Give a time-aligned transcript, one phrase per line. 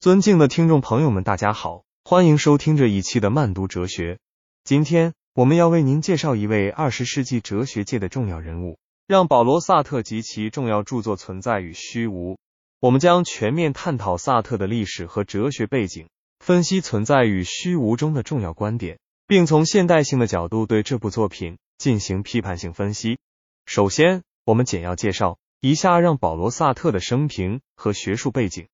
[0.00, 4.18] 尊敬的听众朋友们，大家好，欢迎收听这一期的慢读哲学。
[4.64, 12.32] 今天我们要为您介绍一位二十世纪哲学界的重要人物，让保罗·萨特及其重要著作《存在与虚无》。
[12.80, 16.08] 我们将全面探讨萨特的历史和哲学背景，
[16.38, 23.18] 分析《存在与虚无》中的重要观点，并从现代性的角度对这部作品进行批判性分析。
[23.66, 28.66] 首先，我们简要介绍一下让保罗·萨特的生平和学术背景。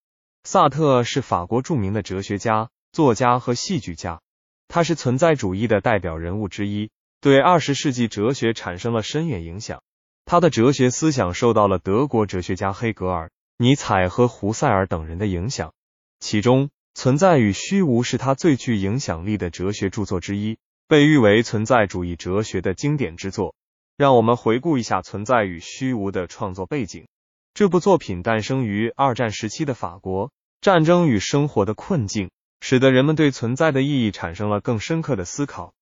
[0.43, 4.21] 萨特是法国著名的哲学家、作家和戏剧家，
[4.67, 6.89] 他是存在主义的代表人物之一，
[7.19, 9.81] 对二十世纪哲学产生了深远影响。
[10.25, 15.73] 他的哲学思想受到了德国哲学家黑格尔、尼采和胡塞尔等人的影响，
[16.19, 23.55] 其中《存在与虚无》是他最具影响力的哲学著作之一，被誉为存在主义哲学的经典之作。
[23.97, 27.07] 让我们回顾一下《存在与虚无》的创作背景。
[27.53, 30.29] 这部作品诞生于二战时期的法国。
[30.61, 35.73] 战争与生活的困境，使得人们对存在的意义产生了更深刻的思考。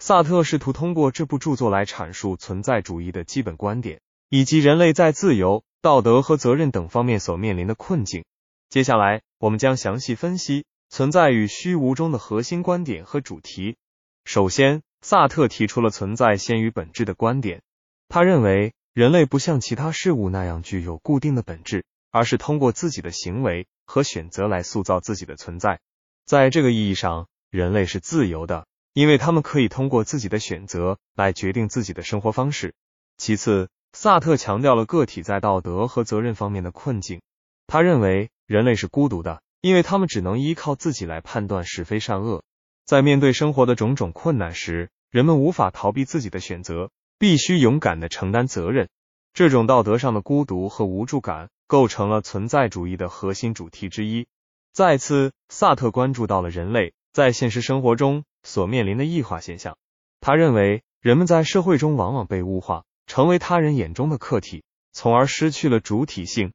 [0.00, 8.24] 萨特试图通过这部著作来阐述存在主义的基本观点，以及人类在自由、道德和责任等方面所面临的困境。
[8.68, 13.76] 接下来，我们将详细分析《存在与虚无》中的核心观点和主题。
[14.24, 17.62] 首先，萨特提出了存在先于本质的观点。
[18.08, 23.66] 他认为，人类不像其他事物那样具有固定的本质，而是通过自己的行为。
[23.84, 25.80] 和选择来塑造自己的存在，
[26.24, 32.74] 在这个意义上，人类是自由的，因为他们可以通过自己的选择来决定自己的生活方式。
[33.16, 37.20] 其次，萨特强调了个体在道德和责任方面的困境。
[37.66, 42.42] 他认为人类是孤独的，因为他们只能依靠自己来判断是非善恶。
[42.84, 48.88] 在面对生活的种种困难时，人们无法逃避自己的选择，必须勇敢的承担责任。
[49.32, 51.48] 这种道德上的孤独和无助感。
[51.66, 54.26] 构成了存在主义的核心主题之一。
[54.72, 59.76] 再次，萨特关注到了人类在现实生活中所面临的异化现象。
[60.20, 66.52] 他认为，人们在社会中往往被物化，成为他人眼中的客体，从而失去了主体性。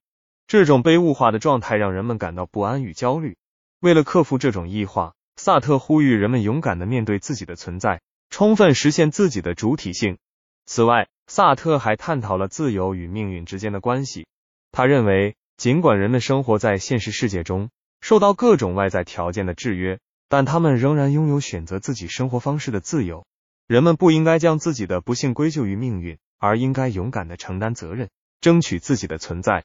[0.48, 3.38] 这种被物化的状态让人们感到不安与焦虑。
[3.80, 10.18] 为了克服这种异化，萨特呼吁人们勇敢的面对自己的存在，充分实现自己的主体性。
[10.66, 14.26] 此外，萨特还探讨了自由与命运之间的关系。
[14.72, 17.70] 他认为，尽管人们生活在现实世界中，
[18.02, 20.00] 受到各种外在条件的制约，
[20.30, 23.26] 但他们仍然拥有选择自己生活方式的自由。
[23.68, 28.10] 人们不应该将自己的不幸归咎于命运，而应该勇敢的承担责任，
[28.42, 29.64] 争取自己的存在。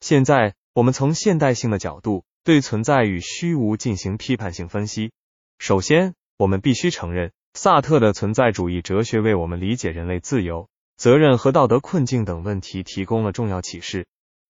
[0.00, 5.12] 现在，我们从现代性的角度对存在与虚无进行批判性分析。
[5.58, 14.06] 首先，我们必须承认，萨特的存在主义哲学为我们理解人类自由、责任和道德困境等问题提供了重要启示。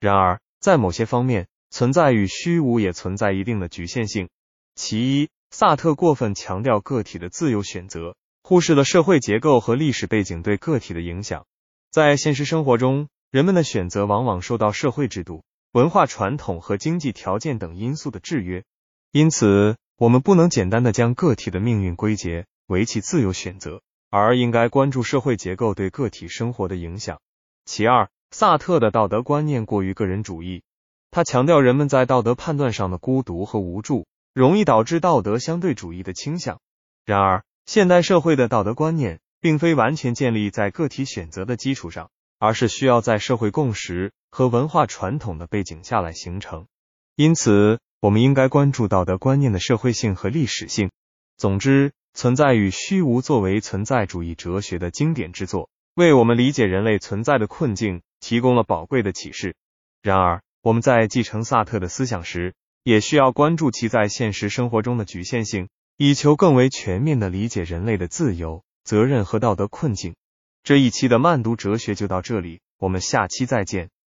[0.07, 4.29] 然而，在某些方面，存在与虚无也存在一定的局限性。
[4.77, 8.15] 其一，萨特过分强调个体的自由选择，
[8.45, 11.45] 忽视了社会结构和历史背景对个体的影响。
[11.91, 18.63] 在现实生活中，人们的选择往往受到社会制度、文化传统和经济条件等因素的制约。
[19.11, 27.19] 因此，我们不能简单的将个体的命运归结为其自由选择，而应该关注社会结构对个体生活的影响。
[27.65, 30.63] 其二，萨特的道德观念过于个人主义，
[31.11, 36.61] 他强调人们在道德判断上的孤独和无助，容易导致道德相对主义的倾向。
[37.05, 46.67] 然而，现代社会的道德观念并非完全建立在个体选择的基础上，而是需要在社会共识和文化传统的背景下来形成。
[47.15, 50.91] 因此，我们应该关注道德观念的社会性和历史性。
[51.39, 58.03] 总之，存在与虚无作为存在主义哲学的经典之作，为我们理解人类存在的困境。
[58.27, 59.55] 提供了宝贵的启示。
[60.03, 70.17] 然而，我们在继承萨特的思想时，也需要关注其在现实生活中的局限性，以求更为全面的理解人类的自由、责任和道德困境。
[70.65, 73.91] 这一期的慢读哲学就到这里，我们下期再见。